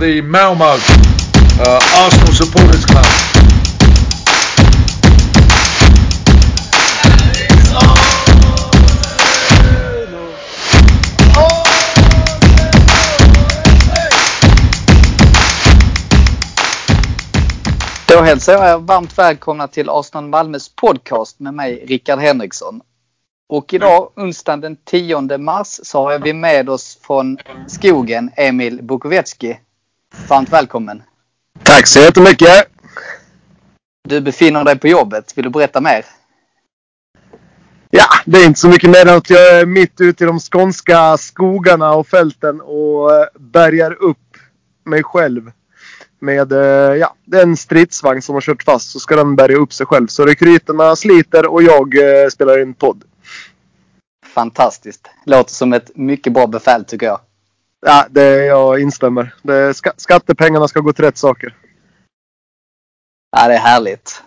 [0.00, 3.04] the Malmo uh, Arsenal Supporters Club.
[18.08, 22.80] Då hälsar jag er varmt välkomna till Arsenal Malmös podcast med mig Rickard Henriksson.
[23.48, 29.58] Och idag, onsdagen den 10 mars, så har vi med oss från skogen Emil Bukovetski.
[30.28, 31.02] Varmt välkommen!
[31.62, 32.66] Tack så jättemycket!
[34.08, 35.32] Du befinner dig på jobbet.
[35.36, 36.04] Vill du berätta mer?
[37.90, 40.38] Ja, det är inte så mycket mer än att jag är mitt ute i de
[40.38, 44.36] skånska skogarna och fälten och eh, bärgar upp
[44.84, 45.50] mig själv.
[46.18, 49.56] Med, eh, ja, det är en stridsvagn som har kört fast så ska den bärga
[49.56, 50.06] upp sig själv.
[50.06, 53.04] Så rekryterna sliter och jag eh, spelar in podd.
[54.34, 55.08] Fantastiskt!
[55.26, 57.20] Låter som ett mycket bra befäl tycker jag.
[57.86, 59.34] Ja, det, jag instämmer.
[59.42, 61.56] Det, ska, skattepengarna ska gå till rätt saker.
[63.36, 64.22] Ja, det är härligt.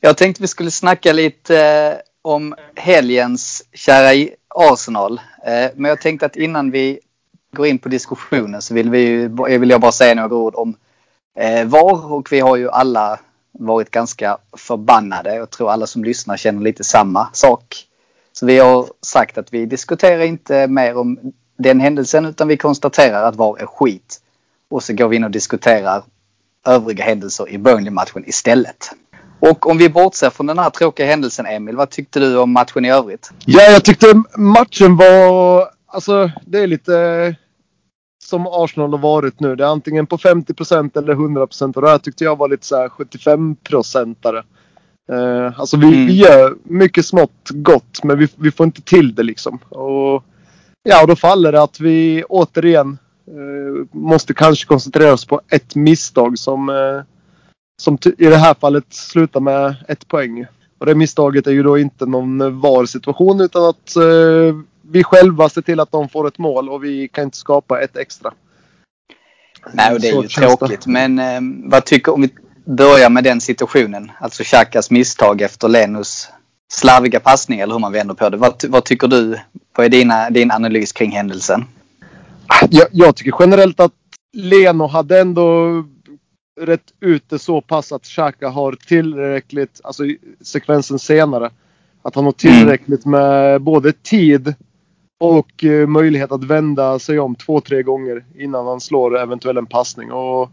[0.00, 5.20] Jag tänkte vi skulle snacka lite eh, om helgens kära Arsenal.
[5.46, 7.00] Eh, men jag tänkte att innan vi
[7.52, 10.76] går in på diskussionen så vill, vi, eh, vill jag bara säga några ord om
[11.38, 13.20] eh, VAR och vi har ju alla
[13.52, 15.34] varit ganska förbannade.
[15.34, 17.86] Jag tror alla som lyssnar känner lite samma sak.
[18.32, 23.22] Så vi har sagt att vi diskuterar inte mer om den händelsen utan vi konstaterar
[23.28, 24.20] att VAR är skit.
[24.70, 26.02] Och så går vi in och diskuterar
[26.66, 28.90] övriga händelser i Burnley-matchen istället.
[29.40, 32.84] Och om vi bortser från den här tråkiga händelsen Emil, vad tyckte du om matchen
[32.84, 33.30] i övrigt?
[33.44, 35.68] Ja, jag tyckte matchen var...
[35.86, 37.36] Alltså, det är lite
[38.24, 39.56] som Arsenal har varit nu.
[39.56, 42.76] Det är antingen på 50% eller 100 och det här tyckte jag var lite så
[42.76, 44.44] här 75 procentare.
[45.12, 46.06] Uh, alltså vi, mm.
[46.06, 49.58] vi gör mycket smått gott men vi, vi får inte till det liksom.
[49.68, 50.24] Och,
[50.86, 55.74] ja, och då faller det att vi återigen uh, måste kanske koncentrera oss på ett
[55.74, 57.02] misstag som, uh,
[57.82, 60.46] som i det här fallet slutar med ett poäng.
[60.78, 63.96] Och det misstaget är ju då inte någon VAR-situation utan att
[64.90, 67.96] vi själva ser till att de får ett mål och vi kan inte skapa ett
[67.96, 68.32] extra.
[69.72, 70.84] Nej, och det är ju tråkigt.
[70.84, 70.90] Det.
[70.90, 72.30] Men eh, vad tycker om vi
[72.64, 74.10] börjar med den situationen?
[74.20, 76.28] Alltså Xhakas misstag efter Lenus
[76.72, 78.36] slarviga passning eller hur man vänder på det.
[78.36, 79.38] Vad, vad tycker du?
[79.76, 81.64] Vad är dina, din analys kring händelsen?
[82.70, 83.92] Jag, jag tycker generellt att
[84.32, 85.84] Leno hade ändå
[86.60, 90.02] rätt ut det så pass att Xhaka har tillräckligt, alltså
[90.40, 91.50] sekvensen senare,
[92.02, 94.54] att han har tillräckligt med både tid
[95.20, 99.66] och eh, möjlighet att vända sig om två, tre gånger innan han slår eventuell en
[99.66, 100.12] passning.
[100.12, 100.50] Och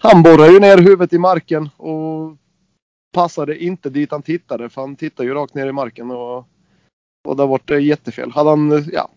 [0.00, 2.36] han borrar ju ner huvudet i marken och
[3.12, 4.68] passade inte dit han tittade.
[4.68, 6.38] För han tittar ju rakt ner i marken och,
[7.24, 8.30] och det har varit jättefel.
[8.30, 9.08] Hade han ja,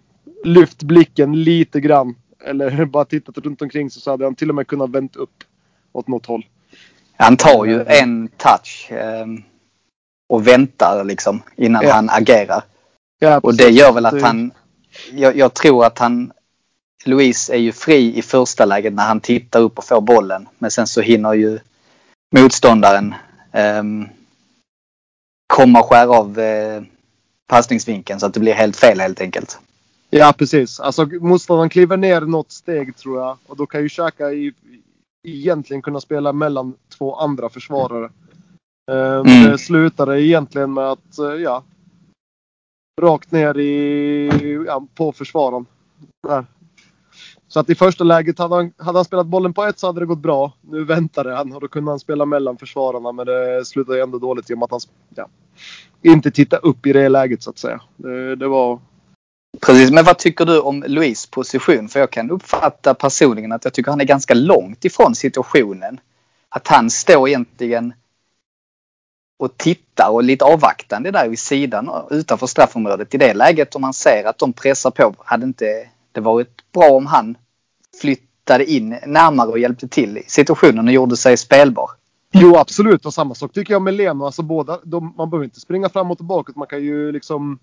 [0.44, 4.68] lyft blicken lite grann eller bara tittat runt omkring så hade han till och med
[4.68, 5.44] kunnat vänt upp
[5.92, 6.46] åt något håll.
[7.18, 9.26] Han tar ju en touch eh,
[10.30, 11.94] och väntar liksom innan ja.
[11.94, 12.64] han agerar.
[13.20, 14.52] Ja, och det gör väl att han...
[15.12, 16.32] Jag, jag, tror att han...
[17.06, 20.48] Louise är ju fri i första läget när han tittar upp och får bollen.
[20.58, 21.60] Men sen så hinner ju
[22.36, 23.16] motståndaren
[25.48, 26.84] komma och skära av uh,
[27.48, 29.60] passningsvinkeln så att det blir helt fel helt enkelt.
[30.10, 30.80] Ja precis.
[30.80, 33.38] Alltså motståndaren kliver ner något steg tror jag.
[33.46, 34.54] Och då kan ju Xhaka i,
[35.24, 38.10] egentligen kunna spela mellan två andra försvarare.
[38.92, 39.52] Um, mm.
[39.52, 41.64] Det slutade egentligen med att, uh, ja,
[43.02, 45.66] rakt ner i, ja, på försvararen.
[46.28, 46.46] Där.
[47.56, 50.00] Så att i första läget hade han, hade han spelat bollen på ett så hade
[50.00, 50.54] det gått bra.
[50.62, 54.50] Nu väntade han och då kunde han spela mellan försvararna men det slutade ändå dåligt
[54.50, 54.80] i och med att han
[55.16, 55.28] ja,
[56.02, 57.82] inte tittade upp i det läget så att säga.
[57.98, 58.80] Det, det var...
[59.62, 61.90] Precis, men vad tycker du om Louis position?
[61.90, 66.00] För jag kan uppfatta personligen att jag tycker han är ganska långt ifrån situationen.
[66.50, 67.94] Att han står egentligen
[69.40, 73.14] och tittar och lite avvaktande där vid sidan utanför straffområdet.
[73.14, 76.90] I det läget om man ser att de pressar på hade inte det varit bra
[76.90, 77.38] om han
[78.02, 81.90] flyttade in närmare och hjälpte till i situationen och gjorde sig spelbar.
[82.34, 84.26] Jo absolut och samma sak tycker jag med Leno.
[84.26, 86.54] Alltså båda, de, man behöver inte springa fram och tillbaka.
[86.56, 87.60] Man kan ju liksom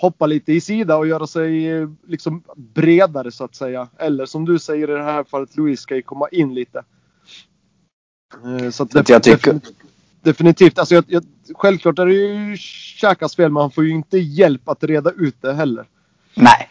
[0.00, 1.68] hoppa lite i sida och göra sig
[2.08, 3.88] liksom bredare så att säga.
[3.98, 6.84] Eller som du säger i det här fallet, Louise ska ju komma in lite.
[8.44, 9.60] Eh, så att jag tycker,
[10.22, 10.78] definitivt.
[10.78, 11.24] Alltså jag, jag,
[11.54, 15.36] självklart är det ju Xhakas fel, men han får ju inte hjälp att reda ut
[15.40, 15.86] det heller.
[16.34, 16.68] Nej,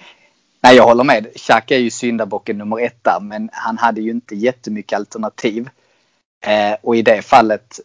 [0.62, 1.28] Nej jag håller med.
[1.36, 5.70] Xhaka är ju syndabocken nummer ett där, men han hade ju inte jättemycket alternativ.
[6.46, 7.80] Eh, och i det fallet,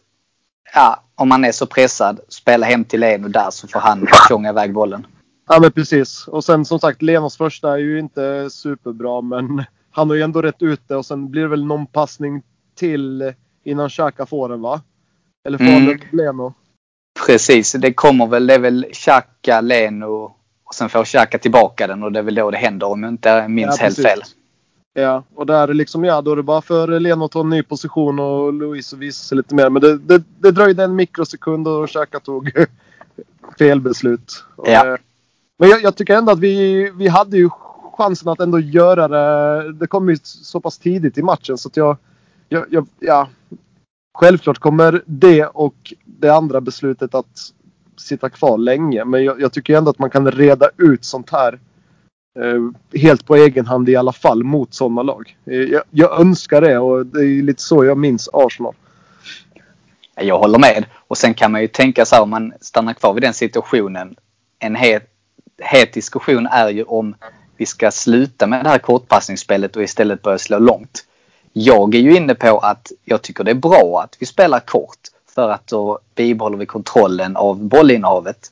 [0.73, 4.49] ja, om man är så pressad, spela hem till Leno där så får han tjonga
[4.49, 5.07] iväg bollen.
[5.47, 6.27] Ja men precis.
[6.27, 10.41] Och sen som sagt, Lenos första är ju inte superbra, men han har ju ändå
[10.41, 12.43] rätt ut det och sen blir det väl någon passning
[12.75, 13.33] till
[13.63, 14.81] innan Xhaka får den va?
[15.47, 15.87] Eller får Mm.
[15.87, 16.53] han till Leno?
[17.25, 22.03] Precis, det kommer väl, det är väl Xhaka, Leno och sen får Xhaka tillbaka den
[22.03, 24.21] och det är väl då det händer om jag inte minns Ja, helt fel.
[24.93, 27.49] Ja, och där är liksom, ja, då är det bara för Leno att ta en
[27.49, 29.69] ny position och Luis att visa sig lite mer.
[29.69, 32.51] Men det, det, det dröjde en mikrosekund och Xhaka tog
[33.57, 34.43] fel beslut.
[34.55, 34.87] Och, Ja.
[34.87, 34.97] eh,
[35.57, 37.49] Men jag, jag tycker ändå att vi, vi hade ju
[37.97, 39.73] chansen att ändå göra det.
[39.73, 41.97] Det kom ju så pass tidigt i matchen så att jag,
[42.49, 43.27] jag, jag ja.
[44.17, 47.51] Självklart kommer det och det andra beslutet att
[47.97, 49.05] sitta kvar länge.
[49.05, 51.59] Men jag, jag tycker ändå att man kan reda ut sånt här
[52.39, 55.37] eh, helt på egen hand i alla fall mot sådana lag.
[55.45, 58.73] Eh, jag, jag önskar det och det är lite så jag minns Arsenal.
[60.15, 60.85] Jag håller med.
[61.07, 64.15] Och sen kan man ju tänka så här om man stannar kvar vid den situationen.
[64.59, 65.03] En het,
[65.57, 67.15] het diskussion är ju om
[67.57, 71.05] vi ska sluta med det här kortpassningsspelet och istället börja slå långt.
[71.53, 74.99] Jag är ju inne på att jag tycker det är bra att vi spelar kort
[75.35, 78.51] för att då bibehåller vi kontrollen av bollinnehavet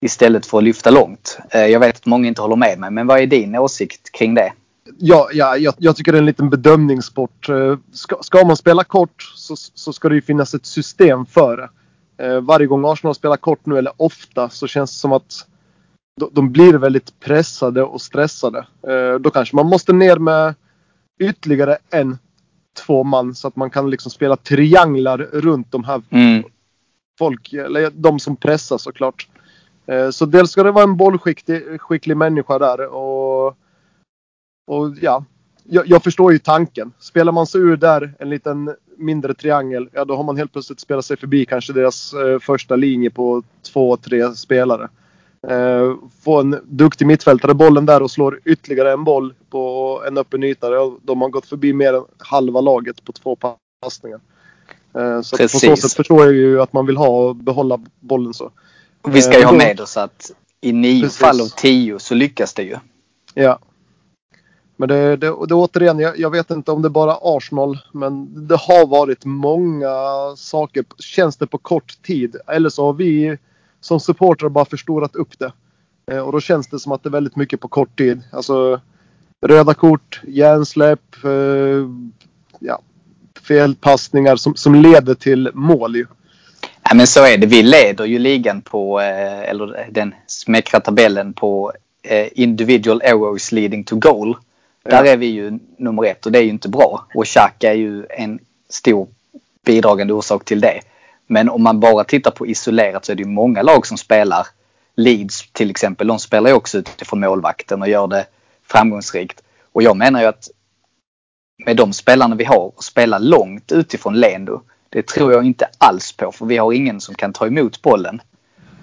[0.00, 1.38] istället för att lyfta långt.
[1.50, 4.34] Eh, jag vet att många inte håller med mig, men vad är din åsikt kring
[4.34, 4.52] det?
[4.98, 7.48] Ja, ja jag, jag tycker det är en liten bedömningssport.
[7.48, 11.56] Eh, ska, ska man spela kort så, så ska det ju finnas ett system för
[11.56, 11.68] det.
[12.24, 15.46] Eh, varje gång Arsenal spelar kort nu, eller ofta, så känns det som att
[16.32, 18.66] de, blir väldigt pressade och stressade.
[19.20, 20.54] Då kanske man måste ner med
[21.20, 22.18] ytterligare en,
[22.76, 26.42] två man så att man kan liksom spela trianglar runt de här Mm.
[27.18, 29.28] folk, eller de som pressar såklart.
[29.86, 33.46] Eh, Så dels ska det vara en bollskicklig skicklig människa där och,
[34.66, 35.24] och ja,
[35.64, 36.92] jag, jag förstår ju tanken.
[36.98, 40.80] Spelar man sig ur där en liten mindre triangel, ja då har man helt plötsligt
[40.80, 44.88] spelat sig förbi kanske deras eh, första linje på två, tre spelare.
[45.48, 45.94] Eh,
[46.24, 50.70] få en duktig mittfältare bollen där och slår ytterligare en boll på en öppen yta.
[51.02, 53.36] De har gått förbi mer än halva laget på två
[53.82, 54.20] passningar.
[54.94, 58.34] Eh, Så på så sätt förstår jag ju att man vill ha och behålla bollen
[58.34, 58.50] så.
[59.08, 61.18] Vi ska ju Eh, ha då- med oss att i nio Precis.
[61.18, 62.76] fall av tio så lyckas det ju.
[63.34, 63.58] Ja.
[64.76, 68.46] Men det, det, det återigen, jag, jag vet inte om det är bara Arsenal, men
[68.48, 69.88] det har varit många
[70.36, 72.36] saker, känns det på kort tid.
[72.46, 73.38] Eller så har vi
[73.86, 75.52] som supportrar bara förstorat upp det.
[76.12, 78.22] Eh, och då känns det som att det är väldigt mycket på kort tid.
[78.32, 78.80] Alltså
[79.46, 81.88] röda kort, hjärnsläpp, eh,
[82.58, 82.78] ja,
[83.48, 86.06] felpassningar som, som leder till mål ju.
[86.82, 87.46] Ja, men så är det.
[87.46, 91.72] Vi leder ju ligan på, eh, eller den smäckra tabellen på
[92.02, 94.36] eh, individual errors leading to goal.
[94.82, 95.10] Där Ja.
[95.12, 97.06] är vi ju nummer ett och det är ju inte bra.
[97.14, 99.06] Och Xhaka är ju en stor
[99.64, 100.80] bidragande orsak till det.
[101.26, 104.46] Men om man bara tittar på isolerat så är det ju många lag som spelar.
[104.96, 108.26] Leeds till exempel, de spelar ju också utifrån målvakten och gör det
[108.66, 109.42] framgångsrikt.
[109.72, 110.48] Och jag menar ju att
[111.64, 114.62] med de spelarna vi har och spela långt utifrån Lendo.
[114.90, 118.20] Det tror jag inte alls på för vi har ingen som kan ta emot bollen.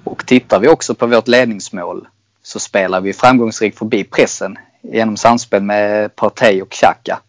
[0.04, 2.07] Och tittar vi också på vårt ledningsmål
[2.44, 7.19] så spelar vi framgångsrikt förbi pressen genom samspel med Partey och Xhaka.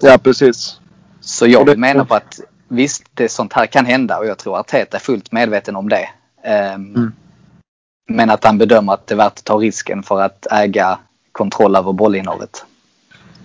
[0.00, 0.80] Ja, precis.
[1.20, 4.26] Så jag Och det- vill mena på att visst, det, sånt här kan hända och
[4.26, 6.08] jag tror att Arteta är fullt medveten om det.
[6.44, 7.12] Ehm, Mm.
[8.10, 10.98] Men att han bedömer att det är värt att ta risken för att äga
[11.32, 12.64] kontroll över bollinnehavet.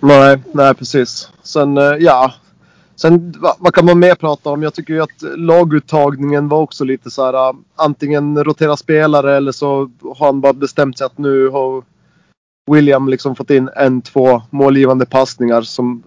[0.00, 1.28] Nej, nej precis.
[1.42, 2.32] Sen, eh, ja.
[2.96, 4.62] Sen vad, vad kan man mer prata om?
[4.62, 7.48] Jag tycker ju att laguttagningen var också lite så här.
[7.48, 11.82] eh, Antingen rotera spelare eller så har han bara bestämt sig att nu har
[12.70, 16.02] William liksom fått in en, två målgivande passningar som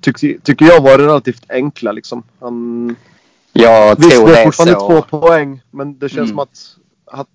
[0.00, 2.22] tyck, tycker jag var relativt enkla liksom.
[2.40, 2.96] Han,
[3.52, 5.02] Jag visst, tror det är fortfarande så.
[5.02, 6.28] två poäng, men det känns Mm.
[6.28, 6.76] som att,
[7.06, 7.26] att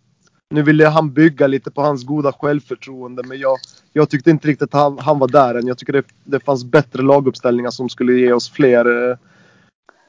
[0.49, 3.57] nu ville han bygga lite på hans goda självförtroende, men jag,
[3.93, 5.67] jag tyckte inte riktigt att han, han var där än.
[5.67, 9.17] Jag tycker det, det fanns bättre laguppställningar som skulle ge oss fler eh,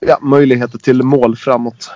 [0.00, 1.90] ja, möjligheter till mål framåt.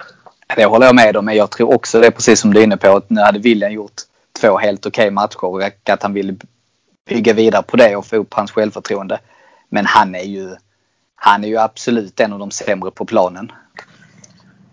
[0.57, 1.25] Det håller jag med om.
[1.25, 2.97] Men jag tror också det är precis som du är inne på.
[2.97, 4.01] Att nu hade William gjort
[4.41, 6.37] två helt okej matcher och att han ville
[7.09, 9.19] bygga vidare på det och få upp hans självförtroende.
[9.71, 10.51] Men han är ju,
[11.15, 13.53] han är ju absolut en av de sämre på planen.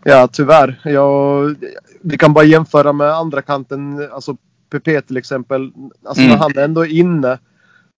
[0.04, 0.82] Ja, tyvärr.
[0.84, 1.56] Jag,
[2.02, 4.38] vi kan bara jämföra med andra kanten, alltså
[4.70, 5.72] PP till exempel.
[6.06, 6.34] Alltså Mm.
[6.34, 7.40] när han ändå är inne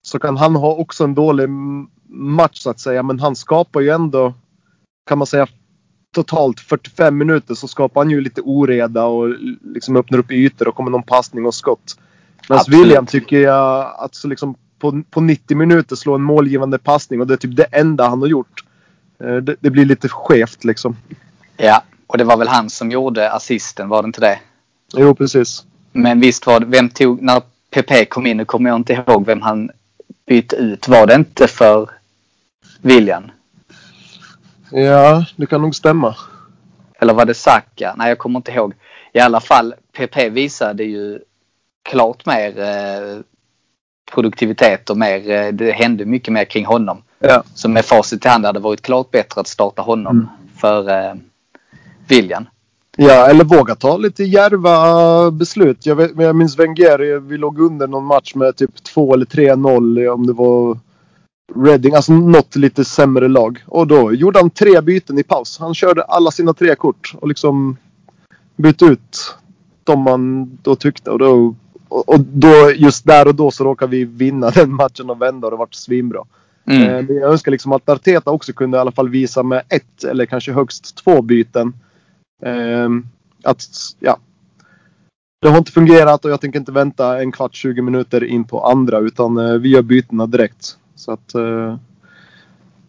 [0.02, 1.50] så kan han ha också en dålig
[2.10, 3.04] match så att säga.
[3.04, 4.34] Men han skapar ju ändå,
[5.10, 5.48] kan man säga,
[6.16, 9.30] totalt 45 minuter så skapar han ju lite oreda och
[9.64, 12.00] liksom öppnar upp ytor och kommer någon passning och skott.
[12.50, 12.80] Absolut.
[12.80, 17.28] William tycker jag att så liksom på, på 90 minuter slå en målgivande passning och
[17.28, 18.64] det är typ det enda han har gjort.
[19.24, 20.98] Eh, Det, det blir lite skevt liksom.
[21.58, 24.40] Ja, och det var väl han som gjorde assisten, var det inte det?
[24.94, 25.66] Jo, precis.
[25.92, 27.42] Men visst var det, vem tog, när
[27.72, 29.72] PP kom in, nu kommer jag inte ihåg vem han
[30.26, 30.88] bytte ut.
[30.88, 31.90] Var det inte för
[32.82, 33.32] William?
[34.72, 36.16] Ja, det kan nog stämma.
[37.00, 37.94] Eller var det Saka?
[37.98, 38.74] Nej, jag kommer inte ihåg.
[39.14, 41.20] I alla fall, PP visade ju
[41.84, 43.20] klart mer eh,
[44.14, 47.02] produktivitet och mer, eh, det hände mycket mer kring honom.
[47.20, 47.44] Ja.
[47.54, 50.28] Så med facit i hand hade det varit klart bättre att starta honom Mm.
[50.58, 51.14] för eh,
[52.08, 52.46] William.
[52.98, 55.86] Ja, eller våga ta lite djärva beslut.
[55.86, 60.08] Jag, vet, jag minns Wenger, vi låg under någon match med typ 2 eller 3-0
[60.08, 60.80] om det var
[61.56, 63.64] Reading, alltså något lite sämre lag.
[63.68, 65.58] Och då gjorde han tre byten i paus.
[65.60, 67.78] Han körde alla sina tre kort och liksom
[68.56, 69.36] bytte ut
[69.84, 71.12] de man då tyckte.
[71.12, 71.56] Och då,
[71.90, 75.52] och då just där och då så råkade vi vinna den matchen och vända och
[75.52, 76.24] det vart svinbra.
[76.66, 76.84] Mm.
[76.84, 80.04] Eh, Men jag önskar liksom att Arteta också kunde i alla fall visa med ett
[80.04, 81.74] eller kanske högst två byten.
[82.46, 83.06] Ehm,
[83.44, 83.66] att,
[84.00, 84.18] ja.
[85.42, 88.66] Det har inte fungerat och jag tänker inte vänta en kvart, 20 minuter in på
[88.66, 90.78] andra utan eh, vi gör bytena direkt.
[90.96, 91.78] Så att, eh,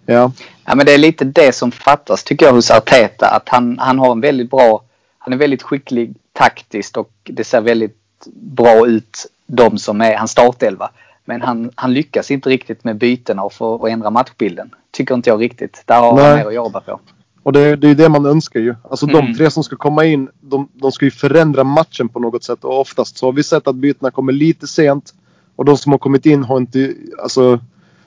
[0.06, 0.32] ja.
[0.64, 3.26] Ja, men det är lite det som fattas tycker jag hos Arteta.
[3.26, 4.84] Att han, han har en väldigt bra,
[5.18, 7.97] han är väldigt skicklig taktiskt och det ser väldigt
[8.34, 10.90] bra ut de som är hans startelva.
[11.24, 14.70] Men han, han lyckas inte riktigt med bytena och och ändra matchbilden.
[14.90, 15.82] Tycker inte jag riktigt.
[15.86, 16.36] Där har han Nej.
[16.36, 17.00] mer att jobba på.
[17.42, 18.74] Och det, det är ju det man önskar ju.
[18.90, 19.34] Alltså de Mm.
[19.34, 22.64] tre som ska komma in, de, de ska ju förändra matchen på något sätt.
[22.64, 25.14] Och oftast så har vi sett att bytena kommer lite sent.
[25.56, 27.60] Och de som har kommit in har inte alltså,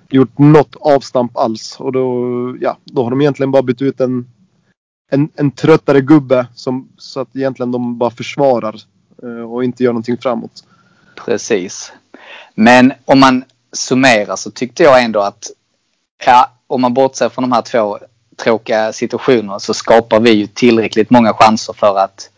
[0.10, 1.76] gjort något avstamp alls.
[1.80, 4.28] Och då, ja, då har de egentligen bara bytt ut en,
[5.12, 6.48] en, en tröttare gubbe.
[6.56, 8.76] Som, så att egentligen de bara försvarar.
[9.24, 10.64] Eh, och inte gör någonting framåt.
[11.16, 11.94] Precis.
[12.56, 15.52] Men om man summerar så tyckte jag ändå att
[16.26, 18.00] ja, om man bortser från de här två
[18.44, 22.30] tråkiga situationerna så skapar vi ju tillräckligt många chanser för att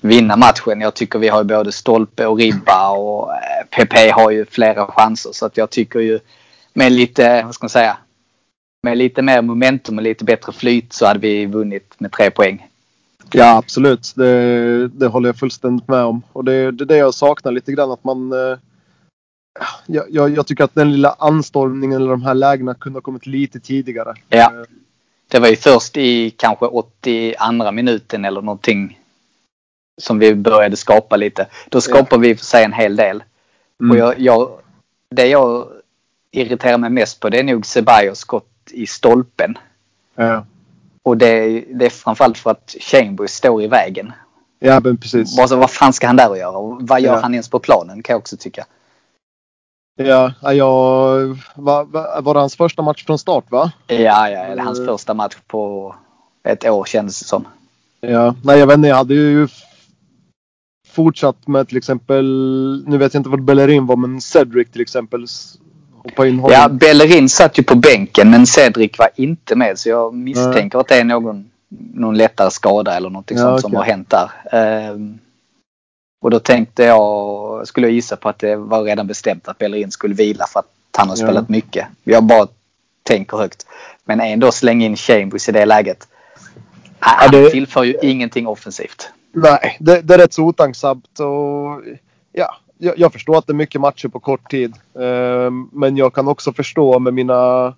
[0.00, 0.80] vinna matchen.
[0.80, 4.86] Jag tycker vi har ju både stolpe och ribba och eh, PP har ju flera
[4.86, 6.20] chanser så att jag tycker ju
[6.72, 7.96] med lite, vad ska man säga,
[8.82, 12.69] med lite mer momentum och lite bättre flyt så hade vi vunnit med tre poäng.
[13.32, 14.12] Ja absolut.
[14.16, 16.22] Det, det håller jag fullständigt med om.
[16.32, 17.90] Och det, det är det jag saknar lite grann.
[17.90, 18.32] Att man...
[18.32, 18.58] eh,
[19.86, 23.26] Jag, jag, jag tycker att den lilla anstormningen eller de här lägena kunde ha kommit
[23.26, 24.14] lite tidigare.
[24.28, 24.52] Ja.
[24.54, 24.62] Eh,
[25.28, 28.98] Det var ju först i kanske 82 minuten eller någonting
[30.02, 31.46] som vi började skapa lite.
[31.68, 33.22] Då skapade vi i och för sig en hel del.
[33.80, 33.90] Mm.
[33.90, 34.50] Och jag, jag,
[35.10, 35.68] det jag
[36.30, 39.58] irriterar mig mest på det är nog Ceballos skott i stolpen.
[40.14, 40.44] Ja.
[41.02, 44.12] Och det, det är framförallt för att Chambers står i vägen.
[44.58, 45.38] ja men precis.
[45.38, 46.56] Alltså, vad fan ska han där och göra?
[46.58, 47.20] Och vad gör Ja.
[47.20, 48.66] han ens på planen kan jag också tycka.
[49.96, 53.72] Ja, ja, jag, var, var, var det hans första match från start va?
[53.86, 53.96] Ja,
[54.30, 54.88] ja, eller hans Mm.
[54.94, 55.94] första match på
[56.42, 57.44] ett år kändes det som.
[58.00, 58.88] Ja, nej jag vet inte.
[58.88, 59.48] Jag hade ju
[60.88, 62.24] fortsatt med till exempel,
[62.86, 65.26] nu vet jag inte vad Bellerin var, men Cedric till exempel.
[66.02, 66.52] Hoppa in honom.
[66.60, 70.88] Ja, Bellerin satt ju på bänken men Cedric var inte med så jag misstänker att
[70.88, 71.50] det är någon,
[71.94, 73.78] någon lättare skada eller någonting Ja, sånt som okej.
[73.78, 74.30] har hänt där.
[74.52, 75.18] Ehm,
[76.22, 79.90] och då tänkte jag, skulle jag gissa på att det var redan bestämt att Bellerin
[79.90, 80.66] skulle vila för att
[80.96, 81.26] han har Ja.
[81.26, 81.86] spelat mycket.
[82.04, 82.46] Jag bara
[83.02, 83.66] tänker högt.
[84.04, 86.08] Men ändå slänga in Chambers i det läget.
[86.98, 89.08] Han det- tillför ju ingenting offensivt.
[89.32, 91.82] Nej, det, det är rätt så otacksamt och
[92.32, 94.74] ja, jag, jag förstår att det är mycket matcher på kort tid.
[95.00, 97.74] Ehm, men jag kan också förstå med mina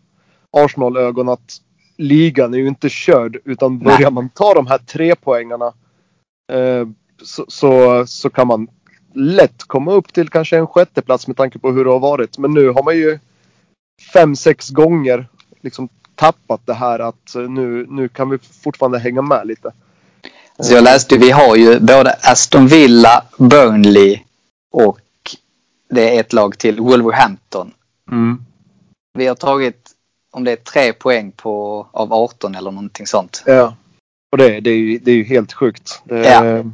[0.50, 1.61] Arsenal-ögon att
[1.97, 4.11] ligan är ju inte körd utan börjar Nej.
[4.11, 5.73] man ta de här tre poängarna
[6.52, 6.87] eh,
[7.23, 8.68] så, så, så kan man
[9.14, 12.38] lätt komma upp till kanske en sjätteplats med tanke på hur det har varit.
[12.38, 13.18] Men nu har man ju
[14.12, 15.26] fem, sex gånger
[15.61, 19.73] liksom tappat det här att eh, nu, nu kan vi fortfarande hänga med lite.
[20.59, 24.21] Så jag läste, vi har ju både Aston Villa, Burnley
[24.73, 25.00] och
[25.91, 27.75] det är ett lag till, Wolverhampton.
[28.11, 28.45] Mm.
[29.19, 29.91] Vi har tagit,
[30.31, 33.43] om det är tre poäng på, av 18 eller någonting sånt.
[33.47, 33.76] Ja.
[34.33, 36.02] Och det, det, är, ju, det är ju helt sjukt.
[36.05, 36.64] Det, Ja.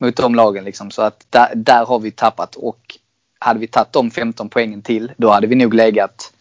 [0.00, 0.90] Mot de lagen liksom.
[0.90, 2.98] Så att där, där har vi tappat och
[3.38, 6.32] hade vi tagit de 15 poängen till då hade vi nog legat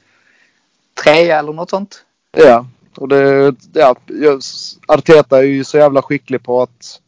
[1.03, 2.05] tre eller något sånt.
[2.37, 2.65] ja.
[2.97, 3.95] Och det, ja,
[4.87, 7.01] Arteta är ju så jävla skicklig på att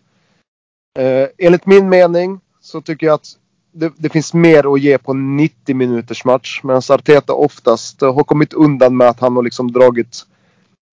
[1.00, 3.38] eh, enligt min mening så tycker jag att
[3.71, 6.59] det, det finns mer att ge på en 90 minuters match.
[6.63, 10.25] Medan Arteta oftast har kommit undan med att han har liksom dragit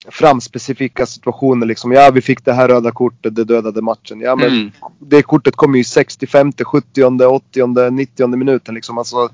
[0.09, 1.67] fram specifika situationer.
[1.67, 4.21] Liksom, ja, vi fick det här röda kortet, det dödade matchen.
[4.21, 4.71] Ja, men Mm.
[4.99, 8.75] det kortet kommer ju 65, 70, 80, 90 minuten.
[8.75, 8.99] Liksom.
[8.99, 9.29] Alltså,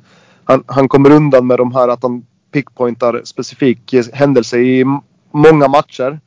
[0.45, 4.85] han, han kommer undan med de här att han pickpointar specifik händelse i
[5.33, 6.21] många matcher.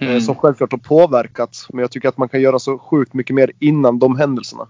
[0.00, 0.20] eh, Mm.
[0.20, 1.66] Som självklart har påverkat.
[1.68, 4.66] Men jag tycker att man kan göra så sjukt mycket mer innan de händelserna.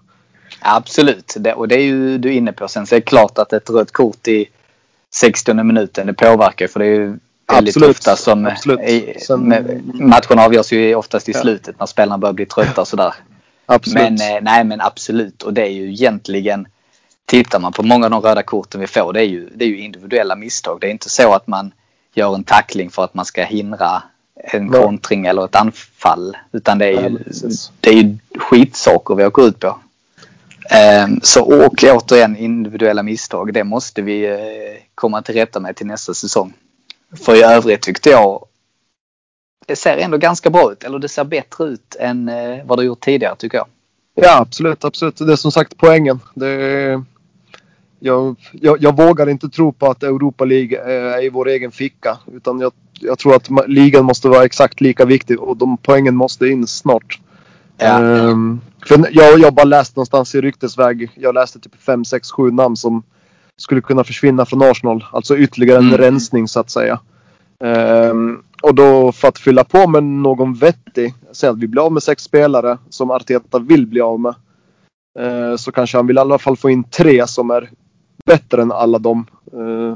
[0.61, 2.67] Absolut, det, och det är ju du inne på.
[2.67, 4.45] Sen så är det klart att ett rött kort i
[5.13, 6.07] 60 minuten.
[6.07, 8.47] Det påverkar för det är ju väldigt Absolut, ofta som
[8.87, 11.41] i, Sen- med, matchen avgörs ju oftast i Ja.
[11.41, 13.13] slutet när spelarna börjar bli trötta och sådär.
[13.65, 13.97] Absolut.
[14.03, 16.67] Men eh, nej men absolut och det är ju egentligen
[17.25, 19.69] Tittar man på många av de röda korten vi får det är ju, det är
[19.69, 20.77] ju individuella misstag.
[20.81, 21.71] Det är inte så att man
[22.13, 24.03] gör en tackling för att man ska hindra
[24.35, 24.81] en Nej.
[24.81, 26.37] kontring eller ett anfall.
[26.51, 27.17] Utan det är ju,
[27.79, 29.79] det är ju skitsaker vi åker ut på.
[30.73, 33.53] Ehm, så och återigen individuella misstag.
[33.53, 34.37] Det måste vi eh,
[34.95, 36.53] komma till rätta med till nästa säsong.
[37.25, 38.45] För i övrigt tyckte jag
[39.67, 40.83] det ser ändå ganska bra ut.
[40.83, 43.67] Eller det ser bättre ut än eh, vad det gjort tidigare tycker jag.
[44.15, 44.85] Ja, absolut.
[44.85, 45.17] absolut.
[45.17, 46.19] Det är som sagt poängen.
[46.33, 47.03] Det är,
[47.99, 51.71] jag, jag, jag vågar inte tro på att Europa League eh, är i vår egen
[51.71, 52.17] ficka.
[52.33, 56.47] Utan jag, jag tror att ligan måste vara exakt lika viktig och de poängen måste
[56.47, 57.19] in snart.
[57.81, 57.99] Ja.
[58.05, 61.11] Ehm, för jag, jag bara läste någonstans i ryktesväg.
[61.15, 63.03] Jag läste typ 5, 6, 7 namn som
[63.57, 65.05] skulle kunna försvinna från Arsenal.
[65.11, 65.97] Alltså ytterligare en Mm.
[65.97, 66.99] rensning så att säga.
[67.63, 71.13] Ehm, och då för att fylla på med någon vettig.
[71.31, 74.35] Säg att vi blir av med sex spelare som Arteta vill bli av med.
[75.19, 77.69] Eh, så kanske han vill i alla fall få in tre som är
[78.25, 79.25] bättre än alla dem.
[79.53, 79.95] eh,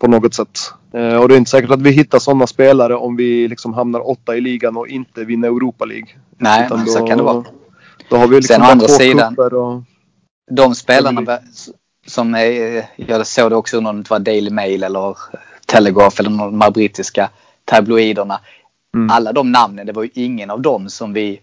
[0.00, 0.58] på något sätt.
[0.94, 4.10] Eh, och det är inte säkert att vi hittar sådana spelare om vi liksom hamnar
[4.10, 6.08] åtta i ligan och inte vinner Europa League.
[6.38, 7.44] Nej, Utan så kan det vara.
[8.08, 9.82] Då har vi liksom Sen å andra sidan- och...
[10.50, 11.38] De spelarna
[12.06, 15.16] som är, jag såg det också under om det var Daily Mail eller
[15.66, 17.30] Telegraph eller de här brittiska
[17.64, 18.40] tabloiderna.
[18.94, 19.10] Mm.
[19.10, 21.40] Alla de namnen, det var ju ingen av dem som vi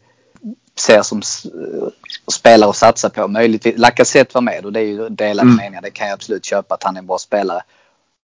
[0.79, 1.21] ser som
[2.31, 3.27] spelare att satsa på.
[3.27, 5.55] Möjligtvis, Lacazette var med och det är ju delade Mm.
[5.55, 5.81] meningar.
[5.81, 7.61] Det kan jag absolut köpa att han är en bra spelare.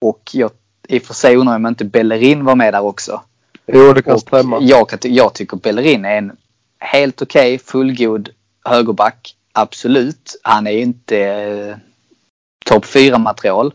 [0.00, 0.50] Och jag,
[0.88, 3.20] i och för sig undrar jag om inte Bellerin var med där också.
[3.66, 4.58] Jo, det kan Och stämma.
[4.60, 6.32] jag, jag tycker Bellerin är en
[6.78, 8.28] helt okej, fullgod
[8.64, 9.34] högerback.
[9.52, 10.40] Absolut.
[10.42, 11.76] Han är inte eh,
[12.64, 13.72] topp 4 material.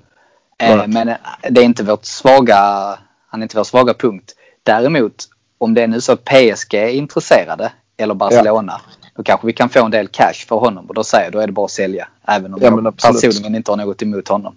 [0.60, 1.08] Eh, men
[1.50, 2.58] det är inte vårt svaga,
[3.28, 4.36] han är inte vår svaga punkt.
[4.64, 8.82] Däremot om det är nu så att PSG är intresserade eller Barcelona.
[9.16, 11.40] Då kanske vi kan få en del cash för honom och då säger jag då
[11.40, 12.08] är det bara att sälja.
[12.28, 14.56] Även om Ja, jag personligen inte har något emot honom.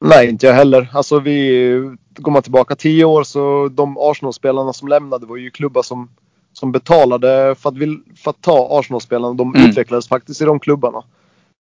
[0.00, 0.88] Nej, inte jag heller.
[0.92, 5.82] Alltså vi, går man tillbaka tio år så de Arsenal-spelarna som lämnade var ju klubbar
[5.82, 6.08] som,
[6.52, 9.34] som betalade för att, vill, för att ta Arsenal-spelarna.
[9.34, 9.70] De Mm.
[9.70, 11.02] utvecklades faktiskt i de klubbarna.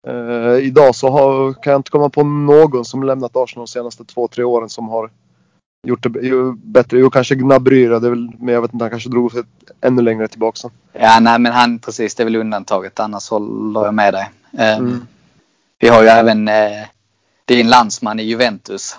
[0.09, 4.05] Eh, idag så har, kan jag inte komma på någon som lämnat Arsenal de senaste
[4.05, 5.11] två, tre åren som har
[5.87, 6.09] gjort det
[6.57, 6.99] bättre.
[6.99, 9.43] Jo, kanske Gnabry, det är väl, men jag vet inte, han kanske drog sig
[9.81, 10.57] ännu längre tillbaka.
[10.57, 10.71] sen.
[10.93, 13.01] Ja, nej men han precis, det är väl undantaget.
[13.01, 14.31] Annars håller jag med dig.
[14.59, 15.07] Eh, Mm.
[15.79, 16.55] Vi har ju även eh,
[17.45, 18.97] din landsman i Juventus.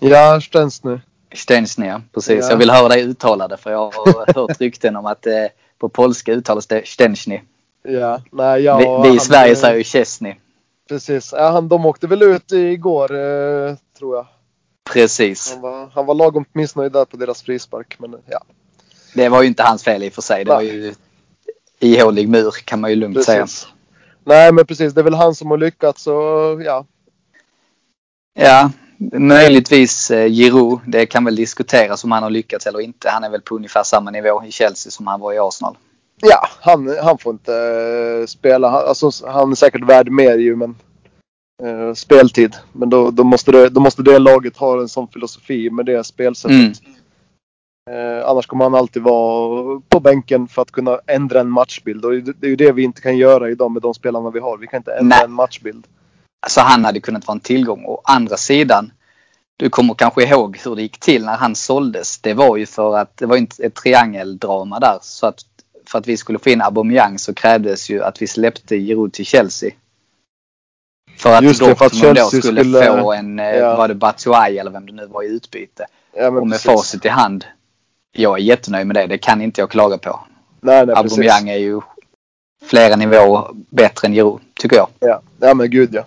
[0.00, 0.98] Ja, Stensny.
[1.34, 2.00] Stensny, ja.
[2.14, 2.44] Precis.
[2.44, 2.50] Ja.
[2.50, 5.32] Jag vill höra dig uttala det för jag har hört rykten om att eh,
[5.78, 7.40] på polska uttalas det Stensny.
[7.82, 10.34] Ja, nej, ja, vi, vi i han- Sverige säger ju Chesney.
[10.88, 11.32] Precis.
[11.36, 14.26] Ja, han, de åkte väl ut igår, eh, tror jag.
[14.92, 15.52] Precis.
[15.52, 17.96] Han var, han var lagom missnöjd där på deras frispark.
[17.98, 18.40] Men ja,
[19.14, 20.44] Det var ju inte hans fel i och för sig.
[20.44, 20.94] Det var ju
[21.80, 23.42] ihålig mur kan man ju lugnt säga.
[23.42, 23.66] precis.
[24.24, 24.92] Nej, men precis.
[24.94, 26.06] Det är väl han som har lyckats.
[26.06, 26.84] Och, ja.
[28.38, 28.70] Ja,
[29.12, 30.78] möjligtvis eh, Giroud.
[30.86, 33.08] Det kan väl diskuteras om han har lyckats eller inte.
[33.10, 35.76] Han är väl på ungefär samma nivå i Chelsea som han var i Arsenal.
[36.22, 38.68] ja, han, han får inte eh, spela.
[38.68, 40.76] Han, alltså, han är säkert värd mer ju, men
[41.62, 42.56] eh, speltid.
[42.72, 46.04] Men då, då, måste det, då måste det laget ha en sån filosofi med det
[46.04, 46.52] spelsättet.
[46.56, 46.72] Mm.
[47.90, 52.04] Eh, annars kommer han alltid vara på bänken för att kunna ändra en matchbild.
[52.04, 54.40] Och det, det är ju det vi inte kan göra idag med de spelarna vi
[54.40, 54.58] har.
[54.58, 55.24] Vi kan inte ändra Nej.
[55.24, 55.86] en matchbild.
[56.46, 57.84] Alltså han hade kunnat vara en tillgång.
[57.86, 58.92] Å andra sidan,
[59.56, 62.18] du kommer kanske ihåg hur det gick till när han såldes.
[62.18, 64.98] Det var ju för att det var inte ett triangeldrama där.
[65.02, 65.40] Så att
[65.86, 69.26] för att vi skulle få in Aubameyang så krävdes ju att vi släppte Giroud till
[69.26, 69.70] Chelsea.
[71.18, 73.76] För att Just det, för att Dortmund då skulle, skulle- få en, eh, ja.
[73.76, 75.86] var det Batshuayi eller vem det nu var i utbyte.
[76.16, 76.70] Ja, Och med precis.
[76.70, 77.44] facit i hand.
[78.12, 79.06] Jag är jättenöjd med det.
[79.06, 80.20] Det kan inte jag klaga på.
[80.60, 81.12] Nej, nej, precis.
[81.12, 81.80] Aubameyang är ju
[82.66, 84.88] flera nivåer bättre än Giroud, tycker jag.
[85.00, 85.20] Ja.
[85.40, 86.04] ja, men gud ja.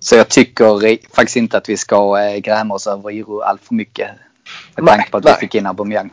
[0.00, 3.74] Så jag tycker faktiskt inte att vi ska eh, gräma oss över Giroud allt för
[3.74, 4.10] mycket.
[4.76, 5.34] Med Nej, tanke på att nej.
[5.34, 6.10] vi fick in Aubameyang.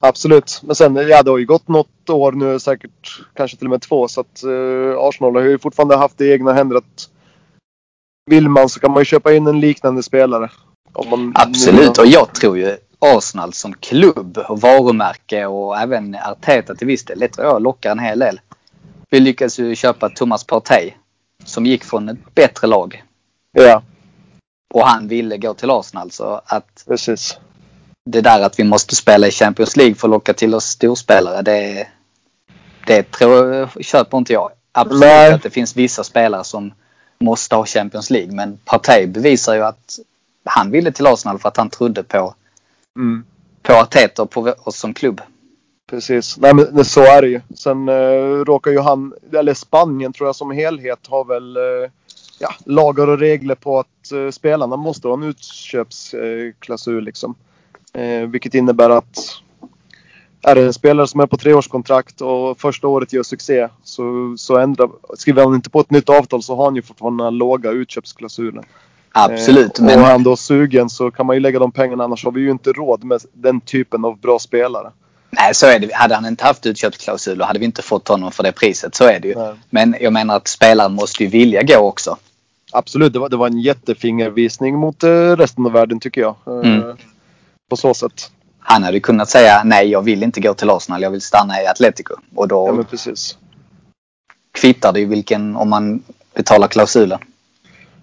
[0.00, 0.60] Absolut.
[0.62, 3.82] Men sen, ja det har ju gått något år nu, säkert kanske till och med
[3.82, 4.08] två.
[4.08, 7.08] Så att eh, Arsenal har ju fortfarande haft det i egna händer att
[8.30, 10.50] vill man så kan man ju köpa in en liknande spelare.
[11.10, 16.86] Man, Absolut, och jag tror ju Arsenal som klubb och varumärke och även Arteta till
[16.86, 18.40] viss del, det tror jag lockar en hel del.
[19.10, 20.92] Vi lyckades ju köpa Thomas Partey
[21.44, 23.02] som gick från ett bättre lag
[23.52, 23.82] Ja,
[24.74, 26.10] och han ville gå till Arsenal.
[26.10, 27.38] Så att precis.
[28.04, 31.42] det där att vi måste spela i Champions League för att locka till oss storspelare,
[31.42, 31.88] det,
[32.86, 34.50] det tror, köper inte jag.
[34.72, 35.32] Absolut Nej.
[35.32, 36.72] att det finns vissa spelare som
[37.20, 39.98] måste ha Champions League, men Partey bevisar ju att
[40.44, 42.34] han ville till Arsenal för att han trodde på,
[42.96, 43.24] Mm.
[43.62, 45.20] på Arteta och på oss som klubb.
[45.90, 46.36] Precis.
[46.38, 47.40] Nej men så är det ju.
[47.54, 51.90] Sen eh, råkar ju han, eller Spanien tror jag som helhet har väl eh,
[52.42, 57.34] ja, lagar och regler på att eh, spelarna måste ha en utköpsklausul liksom.
[57.92, 59.18] Eh, vilket innebär att
[60.42, 64.56] är det en spelare som är på treårskontrakt och första året gör succé så, så
[64.56, 68.64] ändrar, skriver han inte på ett nytt avtal så har han ju fortfarande låga utköpsklausulen.
[69.12, 69.78] Absolut.
[69.78, 72.32] Eh, men, är han då sugen så kan man ju lägga de pengarna annars har
[72.32, 74.90] vi ju inte råd med den typen av bra spelare.
[75.30, 75.94] nej, så är det.
[75.94, 78.94] Hade han inte haft utköpsklausuler hade vi inte fått honom för det priset.
[78.94, 79.34] Så är det ju.
[79.34, 79.54] Nej.
[79.70, 82.16] Men jag menar att spelaren måste ju vilja gå också.
[82.72, 86.34] Absolut, det var, det var en jättefingervisning mot eh, resten av världen tycker jag.
[86.46, 86.96] Eh, Mm.
[87.70, 88.30] På så sätt.
[88.58, 91.02] Han hade kunnat säga nej, jag vill inte gå till Arsenal.
[91.02, 92.14] Jag vill stanna i Atletico.
[92.34, 93.38] Och då Ja men precis.
[94.52, 96.02] kvittar det ju vilken, om man
[96.34, 97.18] betalar klausulen.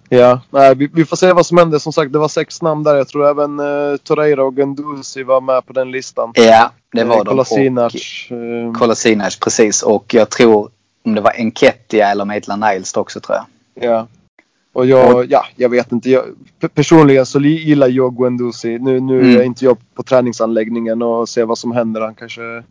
[0.08, 1.78] Ja, nej, vi, vi får se vad som händer.
[1.78, 2.94] Som sagt, det var sex namn där.
[2.96, 6.32] Jag tror även eh, Torreira och Guendouzi var med på den listan.
[6.34, 7.30] Ja, det var Eh, de.
[7.30, 7.94] Kolasinac.
[8.30, 9.82] Och- eh, Kolasinac, precis.
[9.82, 10.70] Och jag tror
[11.04, 13.46] om det var Enketia eller Maitland Niles också tror jag.
[13.90, 14.06] Ja.
[14.72, 16.10] Och jag, ja, jag vet inte.
[16.10, 16.24] Jag,
[16.60, 18.78] pe- personligen så gillar jag Guendouzi.
[18.78, 19.36] Nu, nu Mm.
[19.36, 22.00] är inte jag på träningsanläggningen och ser vad som händer.
[22.00, 22.62] Han kanske